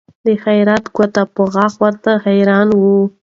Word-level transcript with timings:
د 0.25 0.27
حیرت 0.43 0.85
ګوته 0.95 1.23
په 1.35 1.41
غاښ 1.53 1.73
ورته 1.83 2.11
حیران 2.25 2.67
وه 2.79 2.95